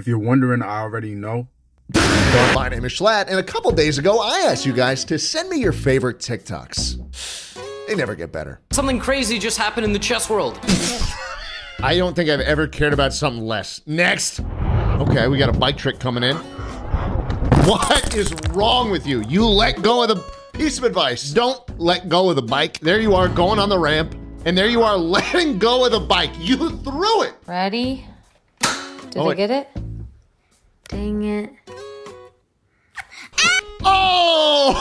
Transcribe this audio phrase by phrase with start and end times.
[0.00, 1.46] If you're wondering, I already know.
[2.54, 5.50] My name is Schlatt, and a couple days ago, I asked you guys to send
[5.50, 7.86] me your favorite TikToks.
[7.86, 8.62] They never get better.
[8.70, 10.58] Something crazy just happened in the chess world.
[11.82, 13.82] I don't think I've ever cared about something less.
[13.84, 14.40] Next.
[14.40, 16.36] Okay, we got a bike trick coming in.
[17.66, 19.22] What is wrong with you?
[19.28, 20.16] You let go of the
[20.54, 21.30] piece of advice.
[21.30, 22.80] Don't let go of the bike.
[22.80, 24.14] There you are going on the ramp,
[24.46, 26.30] and there you are letting go of the bike.
[26.38, 27.34] You threw it.
[27.46, 28.06] Ready?
[29.10, 29.68] Did Oh, I get it?
[30.90, 31.50] Dang it.
[33.84, 34.74] Oh!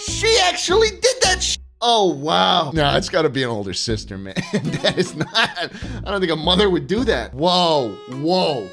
[0.08, 1.56] she actually did that.
[1.80, 2.72] Oh wow!
[2.72, 4.34] No, it's got to be an older sister, man.
[4.52, 5.28] that is not.
[5.32, 5.70] I
[6.04, 7.32] don't think a mother would do that.
[7.32, 8.68] Whoa, whoa.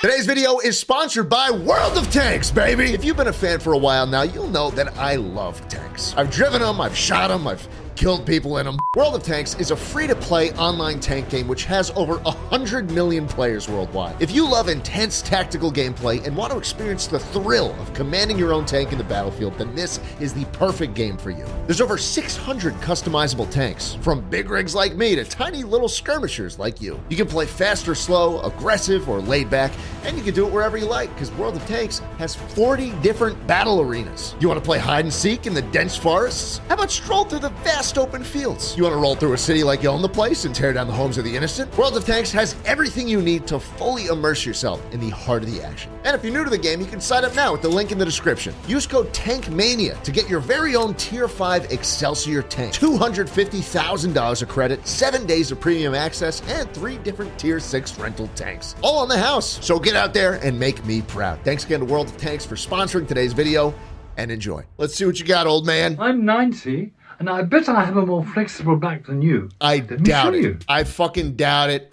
[0.00, 2.94] Today's video is sponsored by World of Tanks, baby.
[2.94, 6.14] If you've been a fan for a while now, you'll know that I love tanks.
[6.16, 8.78] I've driven them, I've shot them, I've killed people in them.
[8.94, 12.90] World of Tanks is a free to play online tank game which has over 100
[12.90, 14.20] million players worldwide.
[14.20, 18.52] If you love intense tactical gameplay and want to experience the thrill of commanding your
[18.52, 21.46] own tank in the battlefield, then this is the perfect game for you.
[21.64, 26.80] There's over 600 customizable tanks, from big rigs like me to tiny little skirmishers like
[26.80, 27.00] you.
[27.08, 29.72] You can play fast or slow, aggressive or laid back,
[30.04, 33.46] and you can do it wherever you like because World of Tanks has 40 different
[33.46, 34.34] battle arenas.
[34.38, 36.58] You want to play hide and seek in the dense forests?
[36.68, 38.76] How about stroll through the vast open fields?
[38.76, 40.86] You want to roll through a city like you own the place and tear down
[40.86, 41.76] the homes of the innocent?
[41.78, 45.52] World of Tanks has everything you need to fully immerse yourself in the heart of
[45.52, 45.90] the action.
[46.04, 47.92] And if you're new to the game, you can sign up now with the link
[47.92, 48.54] in the description.
[48.66, 52.74] Use code TANKMANIA to get your very own Tier 5 Excelsior tank.
[52.74, 58.74] $250,000 of credit, 7 days of premium access, and 3 different Tier 6 rental tanks.
[58.82, 59.64] All on the house.
[59.64, 61.38] So get out there and make me proud.
[61.44, 63.74] Thanks again to World of Tanks for sponsoring today's video
[64.18, 64.64] and enjoy.
[64.78, 65.96] Let's see what you got, old man.
[66.00, 69.48] I'm 90, and I bet I have a more flexible back than you.
[69.60, 70.42] I Let doubt it.
[70.42, 70.58] you.
[70.68, 71.92] I fucking doubt it.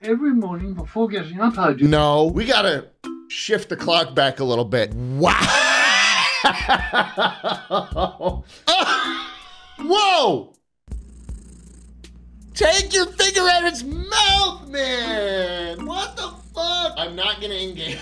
[0.00, 1.88] Every morning before getting up, I do.
[1.88, 2.88] No, we gotta
[3.28, 4.94] shift the clock back a little bit.
[4.94, 5.34] Wow!
[9.80, 10.54] Whoa!
[12.54, 15.84] Take your finger out of its mouth, man!
[15.84, 16.94] What the fuck?
[16.96, 17.98] I'm not gonna engage.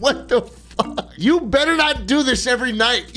[0.00, 0.51] what the?
[1.22, 3.04] You better not do this every night.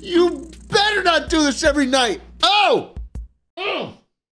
[0.00, 2.20] you better not do this every night.
[2.40, 2.94] Oh!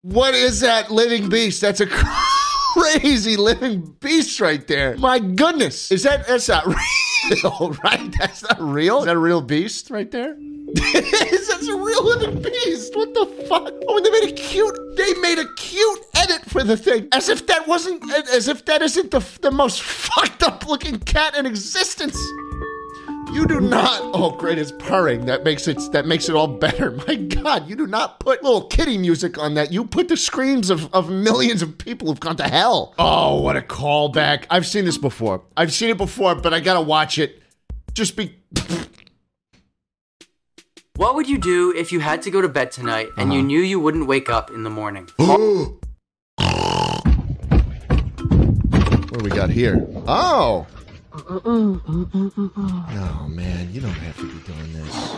[0.02, 1.60] What is that living beast?
[1.60, 1.86] That's a
[2.72, 4.96] crazy living beast right there.
[4.96, 5.90] My goodness.
[5.90, 6.66] Is that that's not
[7.30, 8.14] real, right?
[8.16, 9.00] That's not real.
[9.00, 10.36] Is that a real beast right there?
[10.74, 12.94] That's a real living beast.
[12.96, 13.72] What the fuck?
[13.88, 14.96] Oh, and they made a cute.
[14.96, 18.82] They made a cute edit for the thing, as if that wasn't, as if that
[18.82, 22.16] isn't the the most fucked up looking cat in existence.
[23.32, 24.00] You do not.
[24.12, 24.58] Oh, great!
[24.58, 25.24] It's purring.
[25.24, 25.78] That makes it.
[25.92, 26.90] That makes it all better.
[27.08, 29.72] My God, you do not put little kitty music on that.
[29.72, 32.94] You put the screams of, of millions of people who've gone to hell.
[32.98, 34.44] Oh, what a callback!
[34.50, 35.42] I've seen this before.
[35.56, 37.42] I've seen it before, but I gotta watch it.
[37.94, 38.36] Just be.
[41.02, 43.46] What would you do if you had to go to bed tonight and you uh-huh.
[43.48, 45.08] knew you wouldn't wake up in the morning?
[45.16, 45.36] what
[49.12, 49.84] do we got here?
[50.06, 50.64] Oh.
[51.12, 55.16] Oh man, you don't have to be doing this.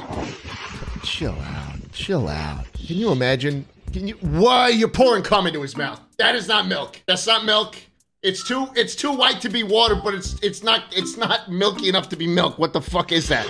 [1.02, 1.76] Chill out.
[1.92, 2.64] Chill out.
[2.72, 4.14] Can you imagine Can you?
[4.22, 6.00] Why you're pouring cum into his mouth?
[6.16, 7.02] That is not milk.
[7.06, 7.76] That's not milk.
[8.22, 11.90] It's too it's too white to be water, but it's it's not it's not milky
[11.90, 12.58] enough to be milk.
[12.58, 13.46] What the fuck is that?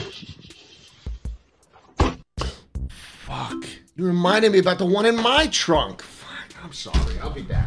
[3.26, 3.65] Fuck.
[3.97, 6.03] You reminded me about the one in my trunk.
[6.03, 6.62] Fuck.
[6.62, 7.19] I'm sorry.
[7.23, 7.67] I'll be back.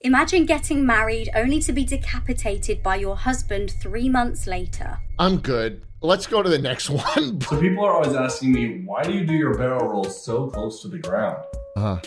[0.00, 4.98] Imagine getting married only to be decapitated by your husband three months later.
[5.18, 5.82] I'm good.
[6.00, 7.38] Let's go to the next one.
[7.42, 10.80] So people are always asking me, why do you do your barrel rolls so close
[10.82, 11.42] to the ground?
[11.76, 11.98] Uh.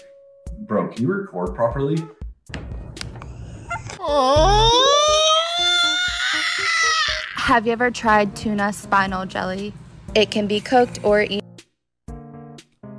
[0.62, 1.98] Bro, can you record properly?
[7.36, 9.74] Have you ever tried tuna spinal jelly?
[10.16, 11.42] It can be cooked or eaten.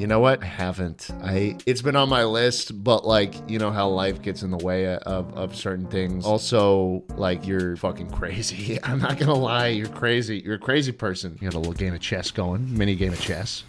[0.03, 0.43] You know what?
[0.43, 1.11] Haven't.
[1.23, 4.57] I it's been on my list, but like, you know how life gets in the
[4.57, 6.27] way of, of certain things.
[6.27, 8.81] Also, like you're fucking crazy.
[8.83, 10.43] I'm not gonna lie, you're crazy.
[10.45, 11.39] You're a crazy person.
[11.41, 13.63] You got a little game of chess going, mini game of chess.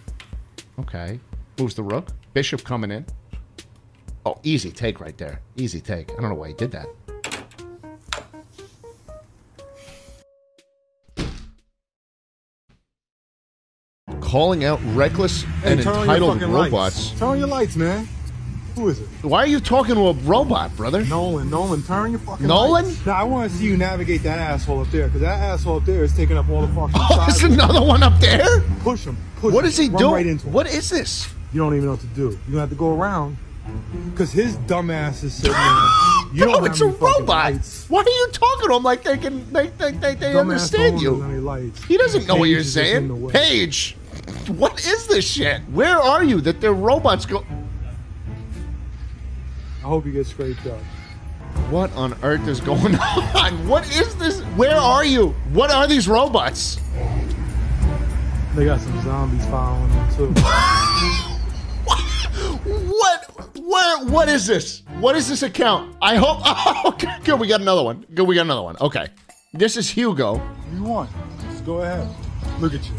[0.80, 1.20] Okay.
[1.56, 2.08] Moves the rook.
[2.32, 3.06] Bishop coming in.
[4.26, 5.40] Oh, easy take right there.
[5.54, 6.10] Easy take.
[6.10, 6.88] I don't know why he did that.
[14.34, 16.72] Calling out reckless and on your entitled robots.
[16.72, 17.18] Lights.
[17.20, 18.08] Turn on your lights, man.
[18.74, 19.06] Who is it?
[19.22, 21.04] Why are you talking to a robot, brother?
[21.04, 22.84] Nolan, Nolan, turn your fucking Nolan?
[22.84, 23.06] lights.
[23.06, 25.84] Now, I want to see you navigate that asshole up there, because that asshole up
[25.84, 28.62] there is taking up all the fucking Oh, there's another one up there?
[28.80, 29.16] Push him.
[29.36, 29.68] Push What him.
[29.68, 30.12] is he doing?
[30.14, 30.52] Right into him.
[30.52, 31.32] What is this?
[31.52, 32.22] You don't even know what to do.
[32.22, 33.36] You're going to have to go around,
[34.10, 35.88] because his dumb ass is sitting there.
[36.34, 37.26] You Bro, it's a robot.
[37.28, 37.88] lights.
[37.88, 41.20] Why are you talking to him like they can they they they, they understand you?
[41.20, 41.84] have any lights.
[41.84, 43.22] He doesn't know what you're is just in the saying.
[43.22, 43.32] way.
[44.48, 45.60] What is this shit?
[45.72, 46.40] Where are you?
[46.40, 47.44] That the robots go?
[49.78, 50.78] I hope you get scraped up.
[51.70, 52.94] What on earth is going
[53.34, 53.68] on?
[53.68, 54.40] What is this?
[54.56, 55.28] Where are you?
[55.52, 56.80] What are these robots?
[58.54, 60.34] They got some zombies following them, too.
[62.64, 63.56] What?
[63.58, 64.04] Where?
[64.06, 64.82] What is this?
[65.00, 65.96] What is this account?
[66.00, 66.38] I hope.
[66.44, 67.38] Oh, okay, good.
[67.38, 68.06] We got another one.
[68.14, 68.26] Good.
[68.26, 68.76] We got another one.
[68.80, 69.08] Okay.
[69.52, 70.40] This is Hugo.
[70.74, 71.10] you want?
[71.42, 72.08] Just go ahead.
[72.60, 72.94] Look at you.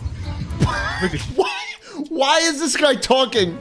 [0.59, 1.35] Look at you.
[1.35, 1.61] Why?
[2.09, 3.57] Why is this guy talking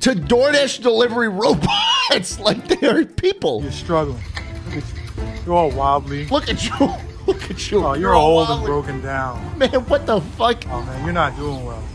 [0.00, 3.62] to DoorDash delivery robots like they are people?
[3.62, 4.22] You're struggling.
[4.66, 5.04] Look at you.
[5.46, 6.26] You're all wobbly.
[6.26, 6.74] Look at you.
[7.26, 7.84] Look at you.
[7.84, 9.58] Oh, you're, all old and broken down.
[9.58, 10.64] Man, what the fuck?
[10.68, 11.80] Oh man, you're not doing well.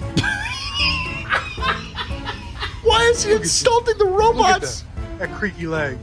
[2.84, 4.82] Why is he insulting the robots?
[5.18, 5.98] that, that creaky leg.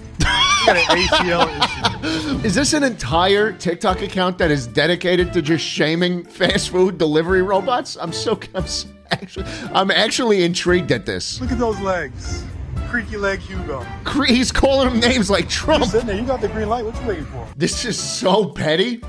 [0.60, 2.02] You got an ACL
[2.34, 2.46] issue.
[2.46, 7.42] Is this an entire TikTok account that is dedicated to just shaming fast food delivery
[7.42, 7.96] robots?
[8.00, 8.64] I'm so I'm
[9.10, 11.40] actually I'm actually intrigued at this.
[11.40, 12.44] Look at those legs.
[12.88, 13.86] Creaky leg Hugo.
[14.04, 15.84] Cre- He's calling them names like You're Trump.
[15.84, 16.16] sitting there.
[16.16, 16.84] You got the green light.
[16.84, 17.46] What you waiting for?
[17.56, 19.00] This is so petty,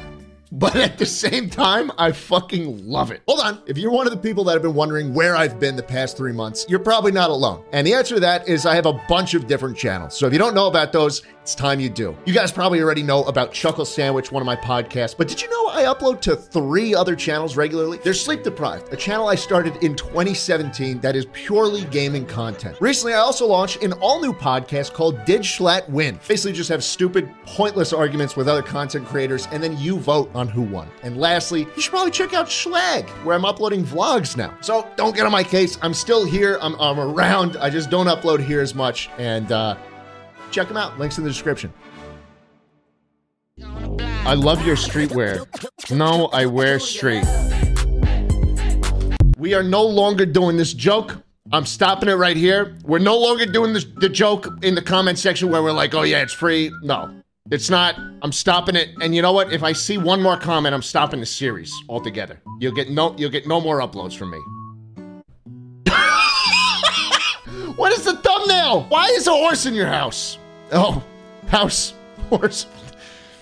[0.51, 3.23] but at the same time, I fucking love it.
[3.27, 3.61] Hold on.
[3.65, 6.15] If you're one of the people that have been wondering where I've been the past
[6.15, 7.63] three months, you're probably not alone.
[7.73, 10.15] And the answer to that is I have a bunch of different channels.
[10.15, 12.15] So if you don't know about those, it's time you do.
[12.25, 15.49] You guys probably already know about Chuckle Sandwich, one of my podcasts, but did you
[15.49, 17.99] know I upload to three other channels regularly?
[18.03, 22.77] There's Sleep Deprived, a channel I started in 2017 that is purely gaming content.
[22.79, 26.19] Recently, I also launched an all new podcast called Did Schlatt Win?
[26.27, 30.47] Basically, just have stupid, pointless arguments with other content creators, and then you vote on
[30.47, 30.89] who won.
[31.01, 34.55] And lastly, you should probably check out Schlag, where I'm uploading vlogs now.
[34.61, 35.79] So don't get on my case.
[35.81, 36.59] I'm still here.
[36.61, 37.57] I'm, I'm around.
[37.57, 39.09] I just don't upload here as much.
[39.17, 39.75] And uh,
[40.51, 40.99] check them out.
[40.99, 41.73] Links in the description.
[44.23, 45.45] I love your streetwear.
[45.91, 47.25] No, I wear street.
[49.37, 51.17] We are no longer doing this joke.
[51.51, 52.77] I'm stopping it right here.
[52.85, 56.03] We're no longer doing this, the joke in the comment section where we're like, oh
[56.03, 56.71] yeah, it's free.
[56.83, 57.95] No, it's not.
[58.21, 58.89] I'm stopping it.
[59.01, 59.51] And you know what?
[59.51, 62.39] If I see one more comment, I'm stopping the series altogether.
[62.59, 64.37] You'll get no, you'll get no more uploads from me.
[67.75, 68.83] what is the thumbnail?
[68.83, 70.37] Why is a horse in your house?
[70.71, 71.03] Oh,
[71.47, 71.93] house,
[72.29, 72.65] horse.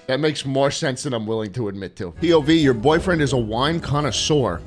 [0.08, 2.12] That makes more sense than I'm willing to admit to.
[2.14, 4.62] POV, your boyfriend is a wine connoisseur.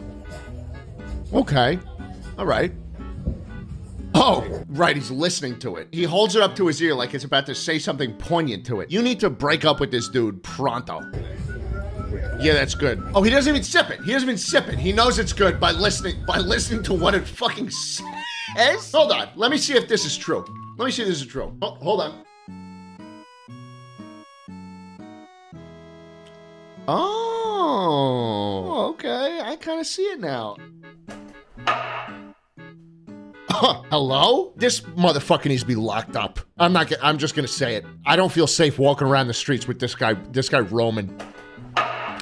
[1.33, 1.79] Okay.
[2.39, 2.73] All right.
[4.15, 4.95] Oh, right.
[4.95, 5.89] He's listening to it.
[5.91, 8.81] He holds it up to his ear like it's about to say something poignant to
[8.81, 8.91] it.
[8.91, 11.01] You need to break up with this dude pronto.
[12.39, 13.03] Yeah, that's good.
[13.15, 14.01] Oh, he doesn't even sip it.
[14.03, 14.79] He doesn't even sip it.
[14.79, 18.93] He knows it's good by listening by listening to what it fucking says.
[18.93, 19.29] Hold on.
[19.35, 20.45] Let me see if this is true.
[20.77, 21.57] Let me see if this is true.
[21.63, 22.25] Oh, hold on.
[26.95, 28.65] Oh.
[28.69, 29.41] oh, okay.
[29.43, 30.57] I kind of see it now.
[33.49, 34.53] Hello?
[34.57, 36.41] This motherfucker needs to be locked up.
[36.59, 36.93] I'm not.
[37.03, 37.85] I'm just gonna say it.
[38.05, 40.15] I don't feel safe walking around the streets with this guy.
[40.15, 41.17] This guy Roman.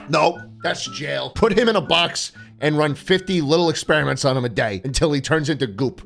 [0.08, 1.30] No, that's jail.
[1.30, 5.12] Put him in a box and run 50 little experiments on him a day until
[5.12, 6.02] he turns into goop.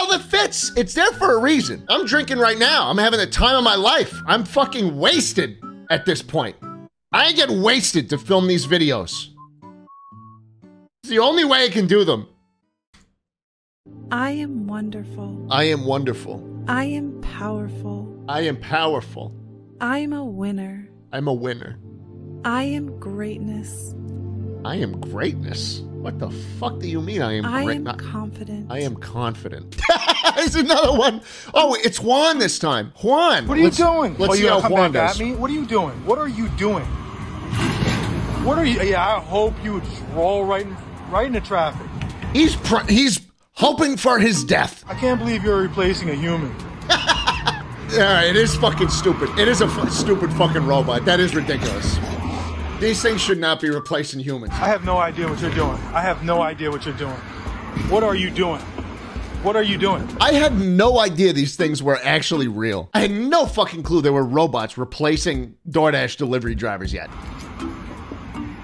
[0.00, 0.72] Bottle that fits.
[0.76, 1.84] It's there for a reason.
[1.88, 2.88] I'm drinking right now.
[2.88, 4.14] I'm having the time of my life.
[4.26, 5.58] I'm fucking wasted
[5.90, 6.56] at this point.
[7.12, 9.28] I get wasted to film these videos.
[11.02, 12.28] It's the only way I can do them.
[14.12, 15.46] I am wonderful.
[15.50, 16.46] I am wonderful.
[16.68, 18.24] I am powerful.
[18.28, 19.34] I am powerful.
[19.80, 20.88] I am a winner.
[21.12, 21.78] I'm a winner.
[22.44, 23.94] I am greatness.
[24.64, 25.82] I am greatness.
[26.00, 28.70] What the fuck do you mean I am I am not- confident.
[28.70, 29.76] I am confident.
[30.36, 31.20] There's another one.
[31.52, 32.92] Oh, it's Juan this time.
[33.02, 33.46] Juan.
[33.46, 34.16] What are you let's- doing?
[34.16, 35.20] Let's oh, see you how come Juan back does.
[35.20, 35.34] at me?
[35.34, 35.94] What are you doing?
[36.06, 36.86] What are you doing?
[38.44, 38.80] What are you?
[38.80, 40.74] Yeah, I hope you would just roll right in,
[41.10, 41.86] right into traffic.
[42.32, 43.20] He's pr- he's
[43.52, 44.82] hoping for his death.
[44.88, 46.54] I can't believe you're replacing a human.
[47.92, 49.36] Yeah, it is fucking stupid.
[49.36, 51.04] It is a stupid fucking robot.
[51.06, 51.98] That is ridiculous.
[52.80, 54.54] These things should not be replacing humans.
[54.54, 55.76] I have no idea what you're doing.
[55.92, 57.12] I have no idea what you're doing.
[57.90, 58.60] What are you doing?
[59.42, 60.08] What are you doing?
[60.18, 62.88] I had no idea these things were actually real.
[62.94, 67.08] I had no fucking clue there were robots replacing DoorDash delivery drivers yet.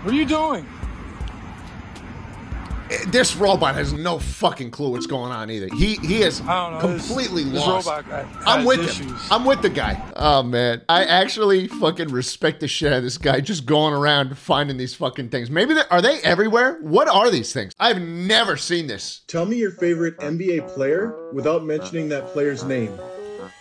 [0.03, 0.67] What are you doing?
[3.09, 5.69] This robot has no fucking clue what's going on either.
[5.75, 6.93] He he is I know.
[6.93, 7.89] This- completely this lost.
[7.89, 9.07] robot guy I'm with issues.
[9.07, 9.17] him.
[9.31, 10.01] I'm with the guy.
[10.15, 14.39] Oh man, I actually fucking respect the shit out of this guy just going around
[14.39, 15.51] finding these fucking things.
[15.51, 16.79] Maybe they are they everywhere?
[16.81, 17.73] What are these things?
[17.81, 19.23] I've never seen this.
[19.27, 22.93] Tell me your favorite NBA player without mentioning that player's name.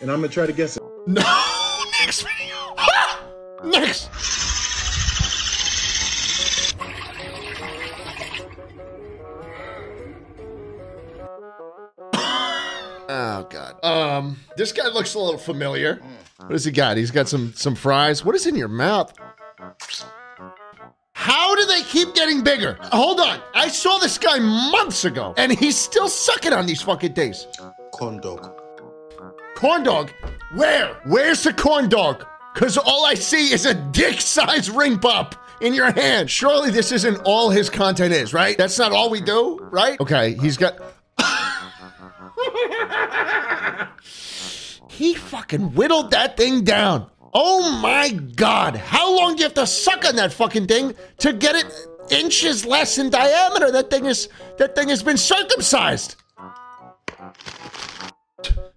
[0.02, 0.84] And I'm gonna try to guess it.
[1.08, 1.22] No!
[2.02, 2.76] Next video!
[3.64, 4.10] Next!
[13.28, 13.84] Oh god.
[13.84, 16.00] Um, this guy looks a little familiar.
[16.38, 16.96] What has he got?
[16.96, 18.24] He's got some some fries.
[18.24, 19.12] What is in your mouth?
[21.14, 22.78] How do they keep getting bigger?
[22.92, 23.40] Hold on.
[23.56, 27.48] I saw this guy months ago, and he's still sucking on these fucking days.
[27.94, 28.62] Corn dog.
[29.56, 30.12] Corn dog?
[30.54, 30.94] Where?
[31.06, 32.24] Where's the corn dog?
[32.54, 36.30] Because all I see is a dick sized ring pop in your hand.
[36.30, 38.56] Surely this isn't all his content is, right?
[38.56, 40.00] That's not all we do, right?
[40.00, 40.76] Okay, he's got.
[44.90, 47.10] he fucking whittled that thing down.
[47.34, 48.78] Oh my god.
[48.78, 51.66] How long do you have to suck on that fucking thing to get it
[52.10, 53.72] inches less in diameter?
[53.72, 56.16] That thing is that thing has been circumcised.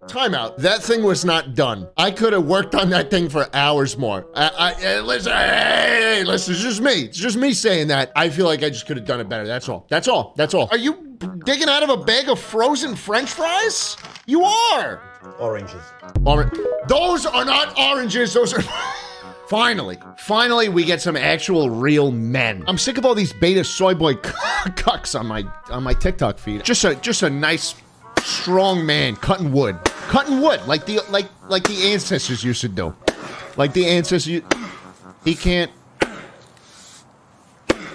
[0.08, 0.56] Timeout.
[0.56, 1.88] That thing was not done.
[1.96, 4.26] I could have worked on that thing for hours more.
[4.34, 7.02] I, I, eh, listen, hey, listen, it's just me.
[7.02, 8.10] It's just me saying that.
[8.16, 9.46] I feel like I just could have done it better.
[9.46, 9.86] That's all.
[9.90, 10.32] That's all.
[10.36, 10.68] That's all.
[10.70, 11.07] Are you
[11.44, 13.96] digging out of a bag of frozen French fries?
[14.26, 15.00] You are.
[15.38, 15.82] Oranges.
[16.24, 16.50] Or-
[16.88, 18.32] those are not oranges.
[18.34, 18.62] Those are.
[19.48, 22.62] Finally, finally, we get some actual real men.
[22.66, 24.12] I'm sick of all these beta soy boy
[24.76, 26.64] cucks on my on my TikTok feed.
[26.64, 27.74] Just a just a nice,
[28.20, 32.94] strong man cutting wood, cutting wood like the like like the ancestors used to do,
[33.56, 34.42] like the ancestors.
[35.24, 35.70] He can't.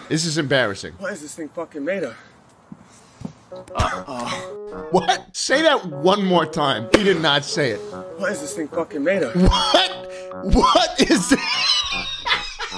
[0.09, 0.93] This is embarrassing.
[0.97, 2.17] What is this thing fucking made of?
[3.75, 4.29] Uh,
[4.91, 5.35] what?
[5.35, 6.89] Say that one more time.
[6.93, 7.79] He did not say it.
[8.17, 9.35] What is this thing fucking made of?
[9.35, 10.11] What?
[10.43, 11.39] What is this?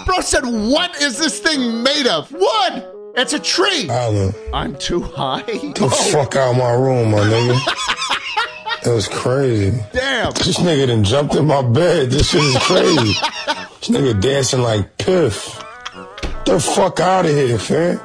[0.05, 2.29] Bro said, what is this thing made of?
[2.31, 2.91] What?
[3.15, 3.89] It's a tree.
[3.89, 5.41] Alan, I'm too high.
[5.43, 6.11] get the oh.
[6.11, 7.59] fuck out of my room, my nigga.
[8.85, 9.71] It was crazy.
[9.93, 10.31] Damn.
[10.33, 12.11] This nigga done jumped in my bed.
[12.11, 13.13] This shit is crazy.
[13.79, 15.59] this nigga dancing like Piff.
[16.21, 17.99] Get the fuck out of here, fam.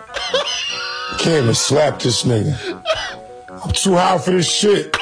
[1.21, 2.83] Can't even slap this nigga.
[3.63, 4.93] I'm too high for this shit.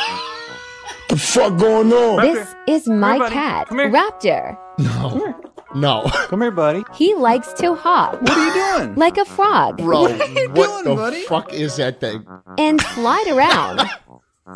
[1.09, 2.21] The fuck going on?
[2.21, 4.59] This is my cat, Raptor.
[4.79, 5.35] No.
[5.75, 6.03] No.
[6.29, 6.83] Come here, buddy.
[6.95, 8.21] He likes to hop.
[8.21, 8.95] What are you doing?
[8.97, 9.79] Like a frog.
[9.79, 12.27] Bro, what the fuck is that thing?
[12.59, 13.89] And slide around.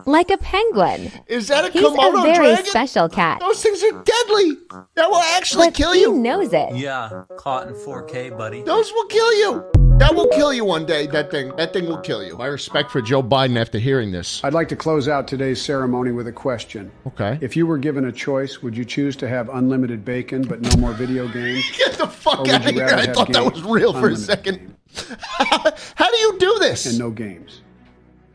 [0.06, 1.12] like a penguin.
[1.26, 2.64] Is that a He's Komodo a very dragon?
[2.64, 3.40] special cat.
[3.40, 4.56] Those things are deadly.
[4.96, 6.14] That will actually but kill he you.
[6.18, 6.74] knows it.
[6.74, 8.62] Yeah, caught in 4K, buddy.
[8.62, 9.64] Those will kill you.
[9.98, 11.06] That will kill you one day.
[11.06, 11.54] That thing.
[11.56, 12.36] That thing will kill you.
[12.36, 14.42] My respect for Joe Biden after hearing this.
[14.44, 16.90] I'd like to close out today's ceremony with a question.
[17.06, 17.38] Okay.
[17.40, 20.76] If you were given a choice, would you choose to have unlimited bacon but no
[20.76, 21.64] more video games?
[21.78, 22.86] Get the fuck out of here.
[22.86, 24.76] I thought that was real for a second.
[24.96, 26.86] How do you do this?
[26.86, 27.62] And no games.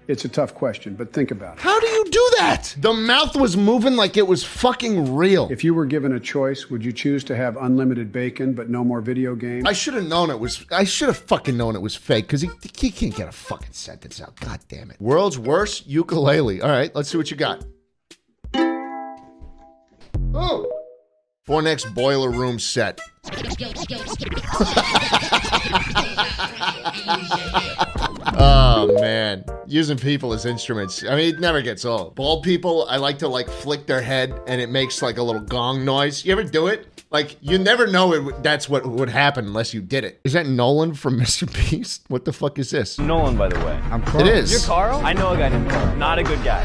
[0.08, 1.62] It's a tough question, but think about it.
[1.62, 2.74] How do you do that?
[2.78, 5.50] The mouth was moving like it was fucking real.
[5.52, 8.86] If you were given a choice, would you choose to have unlimited bacon but no
[8.86, 9.66] more video games?
[9.68, 10.66] I should have known it was.
[10.72, 13.74] I should have fucking known it was fake because he, he can't get a fucking
[13.74, 14.40] sentence out.
[14.40, 15.02] God damn it.
[15.02, 16.62] World's worst ukulele.
[16.62, 17.66] All right, let's see what you got.
[20.34, 20.72] Oh.
[21.44, 23.02] For next boiler room set.
[28.36, 31.04] oh man, Using people as instruments.
[31.04, 32.16] I mean, it never gets old.
[32.16, 35.42] Bald people, I like to like flick their head and it makes like a little
[35.42, 36.24] gong noise.
[36.24, 36.88] You ever do it?
[37.10, 40.20] Like you never know it, would- that's what would happen unless you did it.
[40.24, 41.48] Is that Nolan from Mr.
[41.70, 42.04] Beast?
[42.08, 42.98] What the fuck is this?
[42.98, 43.80] Nolan, by the way.
[43.92, 44.52] I'm It is.
[44.52, 45.02] You're Carl?
[45.06, 45.96] I know a guy named Carl.
[45.98, 46.64] Not a good guy.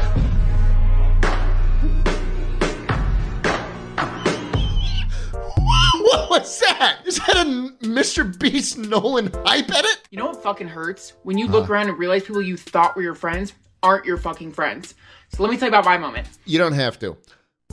[6.13, 6.99] What was that?
[7.07, 8.37] Is that a Mr.
[8.39, 10.01] Beast Nolan hype edit?
[10.11, 11.13] You know what fucking hurts?
[11.23, 14.51] When you look around and realize people you thought were your friends aren't your fucking
[14.51, 14.93] friends.
[15.29, 16.27] So let me tell you about my moment.
[16.45, 17.17] You don't have to.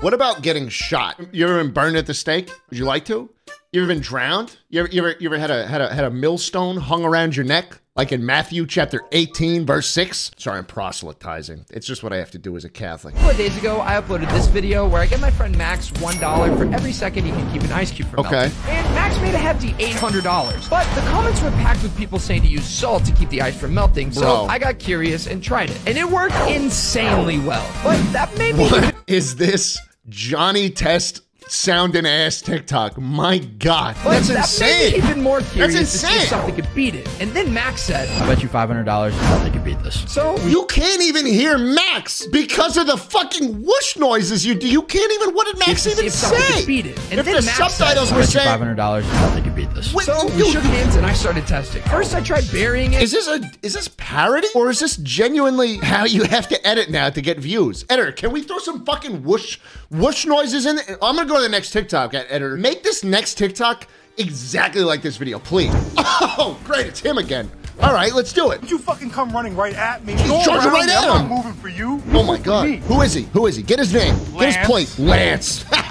[0.01, 1.21] What about getting shot?
[1.33, 2.51] You ever been burned at the stake?
[2.71, 3.29] Would you like to?
[3.73, 4.57] You ever been drowned?
[4.69, 7.37] You ever, you ever, you ever had a had a had a millstone hung around
[7.37, 7.81] your neck?
[7.97, 10.31] Like in Matthew chapter 18, verse 6?
[10.39, 11.67] Sorry, I'm proselytizing.
[11.71, 13.15] It's just what I have to do as a Catholic.
[13.15, 15.91] A couple of days ago, I uploaded this video where I get my friend Max
[15.91, 18.31] $1 for every second he can keep an ice cube from Okay.
[18.31, 18.59] melting.
[18.69, 20.71] And Max made a hefty $800.
[20.71, 23.59] But the comments were packed with people saying to use salt to keep the ice
[23.59, 24.47] from melting, so Bro.
[24.49, 25.79] I got curious and tried it.
[25.87, 27.69] And it worked insanely well.
[27.83, 28.63] But that made me...
[28.63, 29.79] What is this
[30.09, 31.21] Johnny Test
[31.53, 32.99] sounding ass TikTok?
[32.99, 34.95] My God, But that's that insane.
[35.03, 36.29] even more curious That's to see if insane.
[36.29, 37.09] something could beat it.
[37.21, 40.05] And then Max said, I bet you $500 nothing could beat this.
[40.09, 44.55] So You can't even hear Max because of the fucking whoosh noises you.
[44.61, 45.35] You can't even.
[45.35, 46.59] What did Max to see even if something say?
[46.61, 46.99] could beat it.
[47.11, 49.55] And if then the Max subtitles said, were I bet you saying, $500 nothing could
[49.55, 49.93] beat this.
[49.95, 51.83] Wait, so we shook hands and I started testing.
[51.85, 53.03] First, I tried burying it.
[53.03, 56.91] Is this a is this parody or is this genuinely how you have to edit
[56.91, 57.85] now to get views?
[57.89, 59.59] Editor, can we throw some fucking whoosh
[59.91, 60.79] whoosh noises in?
[60.79, 60.91] it?
[61.03, 62.15] I'm gonna go to the next TikTok.
[62.15, 63.87] Ed- Editor, make this next TikTok
[64.19, 65.73] exactly like this video, please.
[66.43, 67.51] Oh, great, it's him again.
[67.81, 68.69] All right, let's do it.
[68.71, 70.15] You fucking come running right at me.
[70.15, 72.03] He's Go charging right at I'm not moving for you.
[72.13, 73.23] Oh my god, who is he?
[73.33, 73.63] Who is he?
[73.63, 74.15] Get his name.
[74.39, 74.67] Get his Lance.
[74.67, 74.99] plate.
[74.99, 75.65] Lance.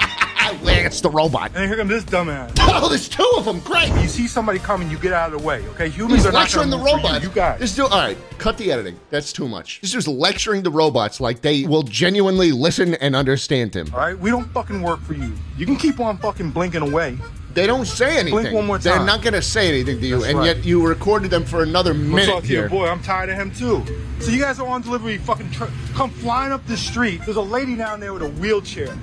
[0.83, 1.51] Lance the robot.
[1.55, 2.57] And here comes this dumbass.
[2.81, 3.59] Oh, there's two of them.
[3.59, 3.89] Great.
[4.01, 5.89] You see somebody coming, you get out of the way, okay?
[5.89, 7.24] Humans He's are not lecturing gonna the robots.
[7.24, 7.59] You, you guys.
[7.59, 8.98] This dude, all right, cut the editing.
[9.09, 9.81] That's too much.
[9.81, 13.87] This is lecturing the robots like they will genuinely listen and understand him.
[13.94, 15.33] All right, we don't fucking work for you.
[15.57, 17.18] You can keep on fucking blinking away.
[17.53, 18.31] They don't say anything.
[18.31, 18.83] Blink one more time.
[19.00, 20.55] They're not going to say anything to you, That's and right.
[20.55, 22.70] yet you recorded them for another minute to your here.
[22.70, 22.87] boy.
[22.87, 23.83] I'm tired of him too.
[24.20, 25.18] So you guys are on delivery.
[25.18, 25.50] Fucking
[25.94, 27.22] come flying up the street.
[27.25, 28.96] There's a lady down there with a wheelchair.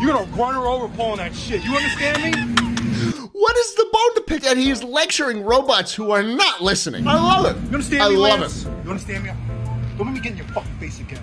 [0.00, 1.64] You're gonna run her over pulling that shit.
[1.64, 2.30] You understand me?
[3.32, 7.06] What is the bone to pick that he is lecturing robots who are not listening?
[7.06, 7.56] I love it.
[7.68, 8.64] You understand I me, love Lance?
[8.66, 8.68] it.
[8.84, 9.30] You understand me?
[9.96, 11.22] Don't let me get in your fucking face again.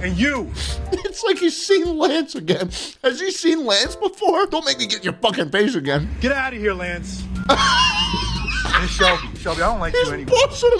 [0.00, 0.50] And you,
[0.92, 2.70] It's like he's seen Lance again.
[3.02, 4.46] Has he seen Lance before?
[4.46, 6.08] Don't make me get in your fucking face again.
[6.20, 7.24] get out of here, Lance.
[7.48, 10.30] and Shelby, Shelby, I don't like He's you anyway.
[10.30, 10.78] bossing him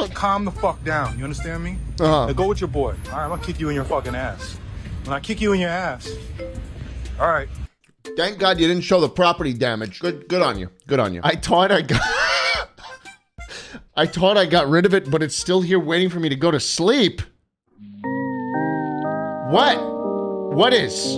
[0.00, 0.14] around.
[0.14, 1.16] Calm the fuck down.
[1.18, 1.78] You understand me?
[2.00, 2.26] Uh-huh.
[2.26, 2.94] Now go with your boy.
[3.06, 4.58] All right, I'm gonna kick you in your fucking ass.
[5.04, 6.10] When I kick you in your ass,
[7.18, 7.48] all right.
[8.16, 10.00] Thank God you didn't show the property damage.
[10.00, 10.70] Good, good on you.
[10.86, 11.20] Good on you.
[11.22, 12.00] I thought I got.
[13.96, 16.36] I thought I got rid of it, but it's still here waiting for me to
[16.36, 17.20] go to sleep.
[19.50, 19.76] What?
[20.54, 21.16] What is?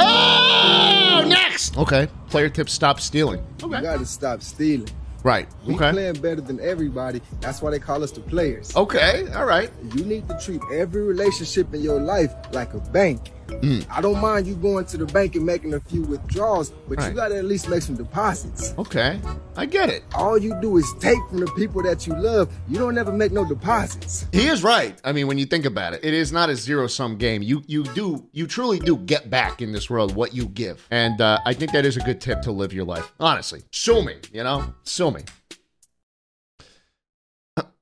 [0.00, 1.78] Oh, next.
[1.78, 2.08] Okay.
[2.28, 3.42] Player tip: Stop stealing.
[3.62, 4.88] You gotta stop stealing.
[5.28, 5.46] Right.
[5.66, 5.90] We Okay.
[5.92, 7.20] playing better than everybody.
[7.42, 8.74] That's why they call us the players.
[8.74, 9.28] Okay.
[9.36, 9.70] All right.
[9.94, 13.32] You need to treat every relationship in your life like a bank.
[13.48, 13.86] Mm.
[13.90, 17.08] I don't mind you going to the bank and making a few withdrawals, but Right.
[17.10, 18.74] you gotta at least make some deposits.
[18.78, 19.18] Okay.
[19.56, 20.04] I get it.
[20.14, 22.52] All you do is take from the people that you love.
[22.68, 24.26] You don't ever make no deposits.
[24.32, 24.96] He is right.
[25.02, 27.42] I mean, when you think about it, it is not a zero sum game.
[27.42, 31.20] You you do you truly do get back in this world what you give, and
[31.20, 33.12] uh, I think that is a good tip to live your life.
[33.18, 34.16] Honestly, sue me.
[34.32, 35.22] You know, sue me.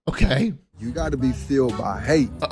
[0.09, 0.55] Okay.
[0.79, 2.29] You gotta be filled by hate.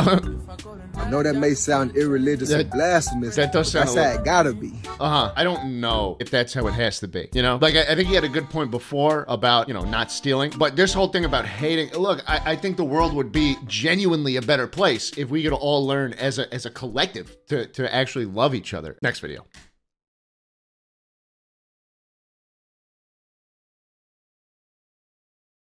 [0.96, 3.36] I know that may sound irreligious That- and blasphemous.
[3.36, 4.72] that does but sound That's a how it gotta be.
[4.98, 5.32] Uh huh.
[5.36, 7.28] I don't know if that's how it has to be.
[7.34, 9.82] You know, like I, I think he had a good point before about you know
[9.84, 11.92] not stealing, but this whole thing about hating.
[11.92, 15.52] Look, I, I think the world would be genuinely a better place if we could
[15.52, 18.96] all learn as a as a collective to to actually love each other.
[19.02, 19.44] Next video.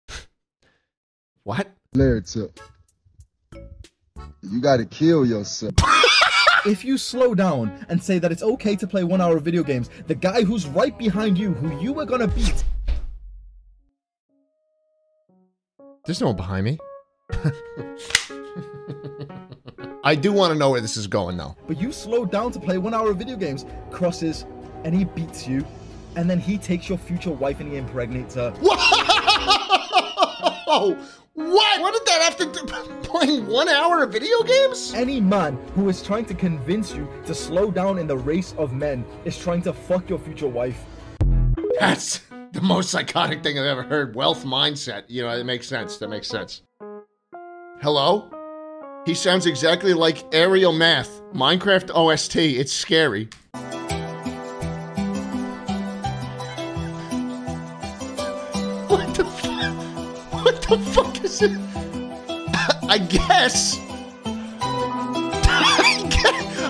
[1.45, 1.76] What?
[1.97, 2.61] Player tip.
[4.43, 5.73] You gotta kill yourself.
[6.67, 9.63] If you slow down and say that it's okay to play one hour of video
[9.63, 12.65] games, the guy who's right behind you, who you were gonna beat,
[16.05, 16.79] There's no one behind me.
[20.05, 21.57] I do want to know where this is going though.
[21.67, 24.45] but you slow down to play one hour of video games, crosses,
[24.85, 25.65] and he beats you,
[26.15, 28.51] and then he takes your future wife and he impregnates her.
[30.67, 30.99] Whoa!
[31.37, 31.83] What?
[31.83, 32.67] What did that have to do?
[33.03, 34.95] Playing one hour of video games?
[34.95, 38.73] Any man who is trying to convince you to slow down in the race of
[38.73, 40.83] men is trying to fuck your future wife.
[41.79, 42.23] That's
[42.53, 44.15] the most psychotic thing I've ever heard.
[44.15, 45.03] Wealth mindset.
[45.09, 45.99] You know, it makes sense.
[45.99, 46.63] That makes sense.
[47.83, 48.31] Hello?
[49.05, 52.37] He sounds exactly like Aria Math, Minecraft OST.
[52.37, 53.29] It's scary.
[58.89, 59.45] What the fuck?
[59.51, 59.56] What
[60.69, 61.53] the fuck is it?
[62.89, 63.79] I guess.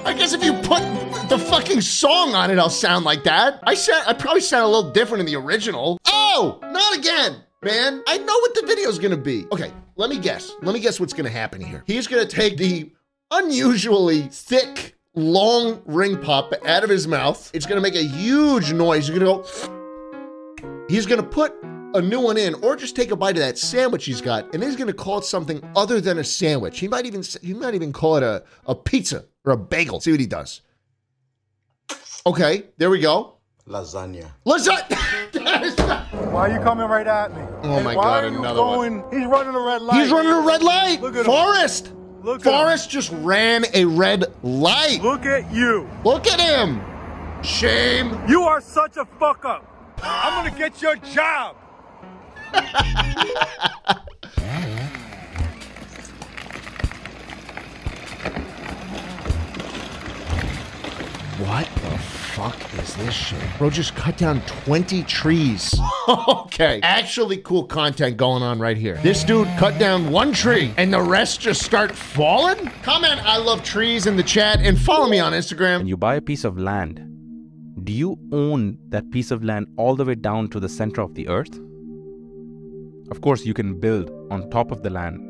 [0.04, 0.82] I guess, if you put
[1.28, 3.60] the fucking song on it, I'll sound like that.
[3.64, 5.98] I said I probably sound a little different in the original.
[6.06, 8.02] Oh, not again, man.
[8.06, 9.46] I know what the video's gonna be.
[9.50, 10.52] Okay, let me guess.
[10.62, 11.82] Let me guess what's gonna happen here.
[11.86, 12.92] He's gonna take the
[13.30, 17.50] unusually thick, long ring pop out of his mouth.
[17.54, 19.08] It's gonna make a huge noise.
[19.08, 20.86] You're gonna go.
[20.88, 21.54] He's gonna put
[21.96, 24.62] a new one in, or just take a bite of that sandwich he's got, and
[24.62, 26.78] he's gonna call it something other than a sandwich.
[26.78, 30.00] He might even he might even call it a, a pizza or a bagel.
[30.00, 30.60] See what he does.
[32.26, 33.34] Okay, there we go.
[33.68, 34.30] Lasagna.
[34.44, 34.96] Lasagna.
[36.32, 37.42] Why are you coming right at me?
[37.62, 39.04] Oh And my why God, are you another one.
[39.10, 40.00] He's running a red light.
[40.02, 41.00] He's running a red light.
[41.00, 41.26] Look at him.
[41.26, 41.92] Forrest.
[42.22, 45.00] Look at Forrest just ran a red light.
[45.02, 45.88] Look at you.
[46.04, 46.80] Look at him.
[47.42, 48.20] Shame.
[48.28, 49.64] You are such a fuck up.
[50.02, 51.56] I'm gonna get your job.
[61.38, 63.38] What the fuck is this shit?
[63.58, 65.78] Bro just cut down 20 trees.
[66.08, 66.80] okay.
[66.82, 68.96] Actually cool content going on right here.
[69.02, 72.70] This dude cut down one tree and the rest just start falling?
[72.82, 75.78] Comment I love trees in the chat and follow me on Instagram.
[75.78, 77.00] When you buy a piece of land,
[77.84, 81.14] do you own that piece of land all the way down to the center of
[81.14, 81.60] the earth?
[83.10, 85.20] Of course, you can build on top of the land,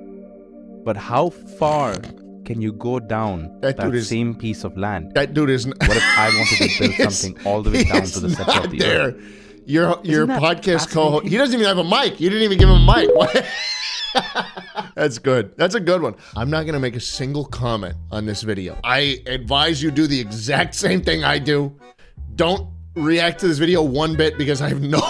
[0.85, 1.95] but how far
[2.45, 5.13] can you go down That that, dude is- same piece of land?
[5.15, 7.85] That dude is What if I wanted to build He is- something all the way
[7.85, 9.01] down to the center of the there.
[9.09, 9.17] earth?
[9.69, 11.27] Your your podcast co-host.
[11.27, 12.21] He doesn't even have a mic.
[12.21, 13.11] You didn't even give him a mic.
[14.95, 15.57] That's good.
[15.57, 16.15] That's a good one.
[16.37, 18.79] I'm not gonna make a single comment on this video.
[18.85, 21.75] I advise you do the exact same thing I do.
[22.37, 25.01] Don't react to this video one bit because I have no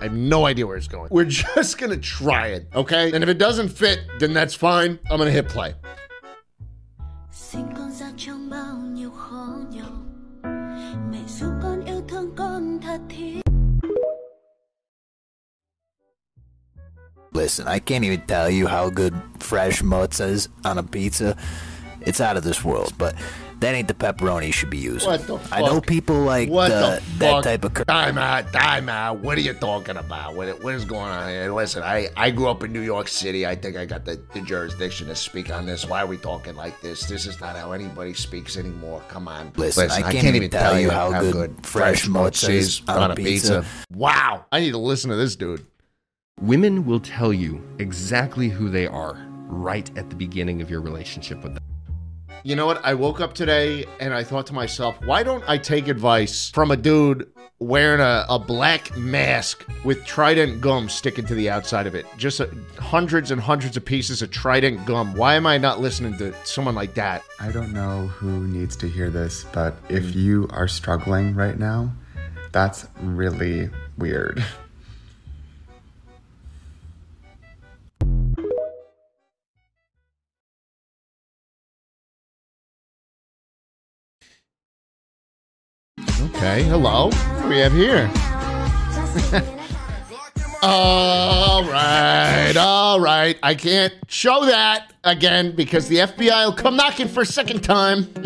[0.00, 1.08] I have no idea where it's going.
[1.10, 3.12] We're just gonna try it, okay?
[3.12, 4.98] And if it doesn't fit, then that's fine.
[5.10, 5.74] I'm gonna hit play.
[7.30, 9.92] Sinh con ra trong bao nhiêu khó nhọc
[11.10, 13.40] Mẹ giúp con yêu thương con thật thiết
[17.32, 21.36] Listen, I can't even tell you how good fresh mozza is on a pizza.
[22.00, 23.14] It's out of this world, but
[23.60, 25.08] that ain't the pepperoni you should be using.
[25.08, 25.52] What the fuck?
[25.52, 27.74] I know people like What the, the that type of.
[27.74, 29.18] Cur- Time out, time out.
[29.18, 30.34] What are you talking about?
[30.34, 31.52] What, what is going on here?
[31.52, 33.46] Listen, I, I grew up in New York City.
[33.46, 35.86] I think I got the, the jurisdiction to speak on this.
[35.86, 37.06] Why are we talking like this?
[37.06, 39.02] This is not how anybody speaks anymore.
[39.08, 39.52] Come on.
[39.56, 43.64] Listen, Listen I can't even tell you how good fresh mozza is on a pizza.
[43.92, 44.44] Wow.
[44.52, 45.66] I need to listen to this dude.
[46.40, 49.18] Women will tell you exactly who they are
[49.48, 51.64] right at the beginning of your relationship with them.
[52.44, 52.84] You know what?
[52.84, 56.70] I woke up today and I thought to myself, why don't I take advice from
[56.70, 61.94] a dude wearing a, a black mask with Trident gum sticking to the outside of
[61.94, 62.06] it?
[62.16, 62.48] Just a,
[62.78, 65.14] hundreds and hundreds of pieces of Trident gum.
[65.14, 67.22] Why am I not listening to someone like that?
[67.40, 70.18] I don't know who needs to hear this, but if hmm.
[70.18, 71.92] you are struggling right now,
[72.52, 74.44] that's really weird.
[86.20, 87.10] Okay, hello.
[87.10, 88.10] What do we have here?
[90.62, 93.38] all right, all right.
[93.40, 98.12] I can't show that again because the FBI will come knocking for a second time.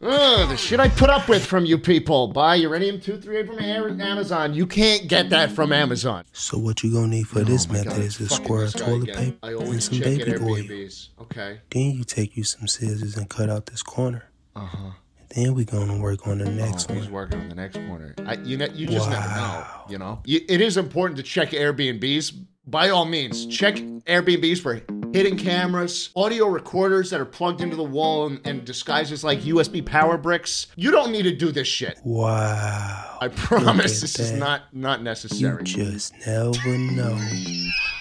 [0.00, 2.28] Ugh, the shit I put up with from you people.
[2.28, 4.54] Buy uranium 238 from Amazon.
[4.54, 6.24] You can't get that from Amazon.
[6.32, 9.32] So what you gonna need for this method is a square of toilet again.
[9.32, 10.88] paper and some baby oil.
[11.22, 11.58] Okay.
[11.70, 14.26] Then you take you some scissors and cut out this corner.
[14.54, 14.90] Uh huh.
[15.34, 17.02] Then we're gonna work on the oh, next oh, one.
[17.02, 18.14] He's working on the next corner.
[18.26, 19.64] I, you ne- you just never know.
[19.88, 22.32] You know, Y- it is important to check Airbnbs.
[22.66, 27.82] By all means, check Airbnbs for hidden cameras, audio recorders that are plugged into the
[27.84, 30.66] wall and, and disguised as like USB power bricks.
[30.76, 31.98] You don't need to do this shit.
[32.04, 33.18] Wow.
[33.20, 35.62] I promise this is not not necessary.
[35.66, 37.18] You just never know.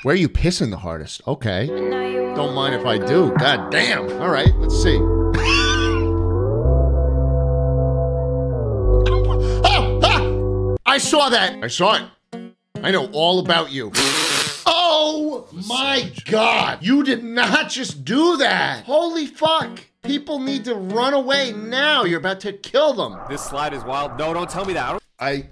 [0.04, 1.22] Where are you pissing the hardest?
[1.28, 1.68] Okay.
[1.68, 3.34] Don't mind if I do.
[3.38, 4.10] God damn.
[4.22, 4.98] All right, let's see.
[10.98, 11.64] I saw that.
[11.64, 11.94] I saw
[12.34, 12.56] it.
[12.82, 13.92] I know all about you.
[14.66, 16.80] Oh my god.
[16.82, 18.84] You did not just do that.
[18.84, 19.80] Holy fuck.
[20.02, 22.04] People need to run away now.
[22.04, 23.16] You're about to kill them.
[23.30, 24.18] This slide is wild.
[24.18, 24.88] No, don't tell me that.
[24.88, 25.50] I don't- I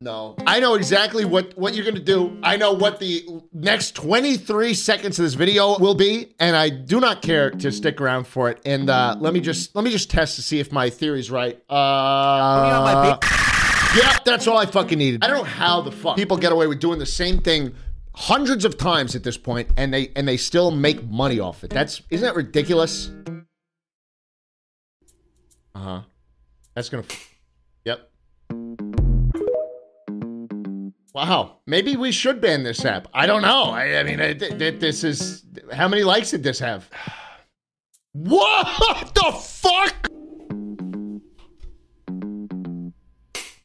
[0.00, 0.36] No.
[0.46, 2.38] I know exactly what, what you're going to do.
[2.44, 7.00] I know what the next 23 seconds of this video will be, and I do
[7.00, 8.60] not care to stick around for it.
[8.64, 11.60] And uh, let me just let me just test to see if my theory's right.
[11.68, 13.18] Uh,
[13.96, 15.24] yeah, that's all I fucking needed.
[15.24, 17.74] I don't know how the fuck people get away with doing the same thing
[18.14, 21.70] hundreds of times at this point, and they and they still make money off it.
[21.70, 23.10] That's isn't that ridiculous?
[25.74, 26.00] Uh huh.
[26.74, 27.04] That's gonna.
[27.84, 28.10] Yep.
[31.14, 31.58] Wow.
[31.66, 33.08] Maybe we should ban this app.
[33.12, 33.64] I don't know.
[33.64, 35.44] I, I mean, I, th- th- this is.
[35.72, 36.88] How many likes did this have?
[38.14, 40.10] What the fuck?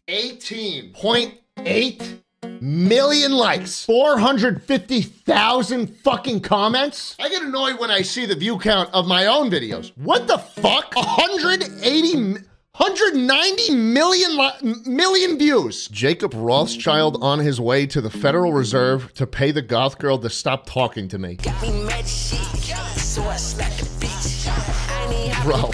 [0.08, 2.20] 18.8
[2.62, 7.18] million likes, 450,000 fucking comments.
[7.20, 9.92] I get annoyed when I see the view count of my own videos.
[9.98, 10.96] What the fuck?
[10.96, 12.38] 180
[12.78, 15.88] 190 million li- million views.
[15.88, 20.30] Jacob Rothschild on his way to the Federal Reserve to pay the goth girl to
[20.30, 21.38] stop talking to me.
[25.44, 25.72] Bro.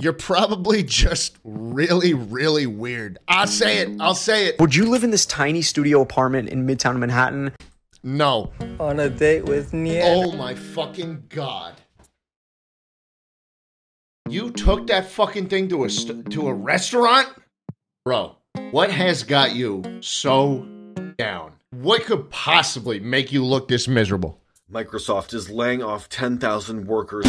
[0.00, 3.18] You're probably just really, really weird.
[3.26, 4.00] I'll say it.
[4.00, 4.60] I'll say it.
[4.60, 7.52] Would you live in this tiny studio apartment in Midtown Manhattan?
[8.04, 8.52] No.
[8.78, 10.04] On a date with Nia?
[10.04, 11.74] Oh my fucking god.
[14.28, 17.28] You took that fucking thing to a st- to a restaurant?
[18.04, 18.36] Bro,
[18.70, 20.64] what has got you so
[21.18, 21.54] down?
[21.70, 24.37] What could possibly make you look this miserable?
[24.70, 27.24] Microsoft is laying off 10,000 workers.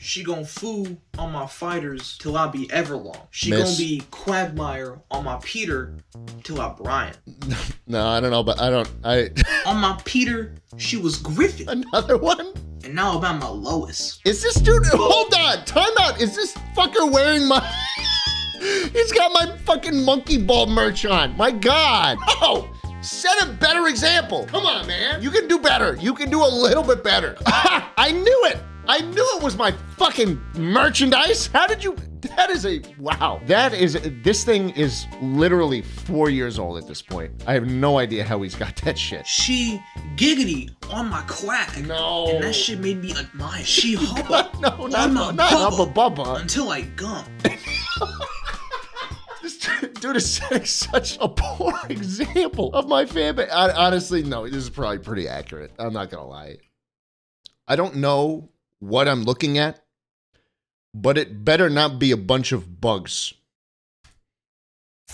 [0.00, 3.20] She gon' foo on my fighters till I be Everlong.
[3.32, 3.70] She Miss.
[3.70, 5.96] gon' be Quagmire on my Peter
[6.44, 7.14] till I Brian.
[7.90, 9.30] No, I don't know, but I don't I
[9.66, 11.68] On my Peter, she was Griffin.
[11.70, 12.52] Another one?
[12.84, 14.20] And now about my Lois.
[14.26, 16.20] Is this dude hold on, time out.
[16.20, 17.60] Is this fucker wearing my
[18.92, 21.34] He's got my fucking monkey ball merch on.
[21.38, 22.18] My god.
[22.42, 22.68] Oh,
[23.00, 24.46] set a better example.
[24.46, 25.22] Come on, man.
[25.22, 25.96] You can do better.
[25.96, 27.36] You can do a little bit better.
[27.46, 28.58] I knew it.
[28.86, 31.48] I knew it was my fucking merchandise.
[31.48, 31.94] How did you
[32.36, 33.40] that is a wow.
[33.46, 37.30] That is this thing is literally 4 years old at this point.
[37.46, 39.26] I have no idea how he's got that shit.
[39.26, 39.80] She
[40.16, 41.78] giggity on my quack.
[41.84, 42.28] No.
[42.28, 43.64] And that shit made me admire.
[43.64, 46.40] She hubba no, on not, my not bubba Hubba Bubba.
[46.40, 47.24] until I gum.
[49.80, 53.50] This dude is setting such a poor example of my fan base.
[53.50, 55.72] Hon- Honestly, no, this is probably pretty accurate.
[55.78, 56.56] I'm not gonna lie.
[57.66, 59.80] I don't know what I'm looking at,
[60.94, 63.34] but it better not be a bunch of bugs.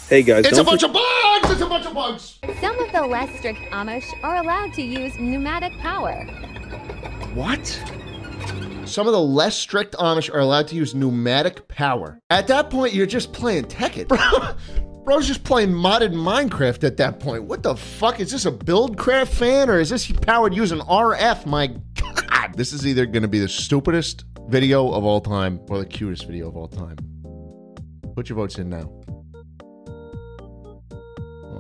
[0.09, 1.51] Hey guys, It's a bunch of bugs!
[1.51, 2.39] It's a bunch of bugs!
[2.61, 6.25] Some of the less strict Amish are allowed to use pneumatic power.
[7.33, 7.81] What?
[8.87, 12.19] Some of the less strict Amish are allowed to use pneumatic power.
[12.31, 14.09] At that point, you're just playing Tekkit.
[14.09, 14.55] Bro,
[15.05, 17.45] bro's just playing modded Minecraft at that point.
[17.45, 18.21] What the fuck?
[18.21, 21.47] Is this a Buildcraft fan or is this powered using RF?
[21.47, 22.55] My god.
[22.57, 26.27] This is either going to be the stupidest video of all time or the cutest
[26.27, 26.97] video of all time.
[28.15, 28.91] Put your votes in now.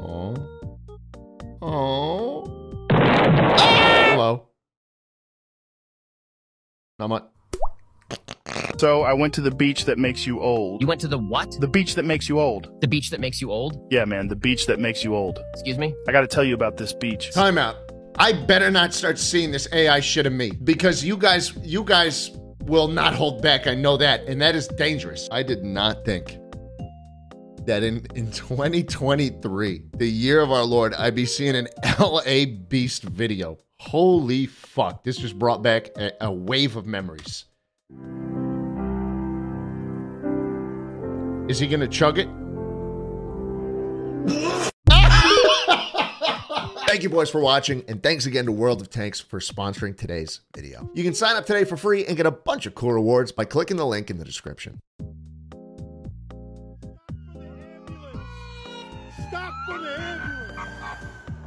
[0.06, 0.34] Oh.
[1.62, 2.86] Oh.
[2.90, 4.48] Hello.
[6.98, 7.24] Not much.
[8.78, 10.80] So I went to the beach that makes you old.
[10.80, 11.56] You went to the what?
[11.58, 12.80] The beach that makes you old.
[12.80, 13.88] The beach that makes you old?
[13.90, 15.40] Yeah, man, the beach that makes you old.
[15.54, 15.92] Excuse me?
[16.06, 17.32] I got to tell you about this beach.
[17.32, 17.76] Time out.
[18.16, 22.30] I better not start seeing this AI shit of me because you guys, you guys
[22.60, 23.66] will not hold back.
[23.66, 25.28] I know that, and that is dangerous.
[25.32, 26.38] I did not think
[27.66, 31.68] that in in 2023, the year of our Lord, I'd be seeing an
[32.00, 33.58] LA Beast video.
[33.80, 35.04] Holy fuck!
[35.04, 37.44] This just brought back a, a wave of memories.
[41.48, 42.28] Is he gonna chug it?
[46.86, 50.42] Thank you, boys, for watching, and thanks again to World of Tanks for sponsoring today's
[50.54, 50.88] video.
[50.94, 53.44] You can sign up today for free and get a bunch of cool rewards by
[53.44, 54.78] clicking the link in the description.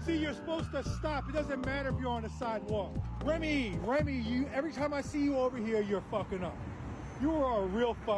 [0.07, 1.27] See, you're supposed to stop.
[1.27, 2.95] It doesn't matter if you're on the sidewalk.
[3.25, 4.49] Remy, Remy, you.
[4.53, 6.55] Every time I see you over here, you're fucking up.
[7.21, 8.15] You are a real fuck.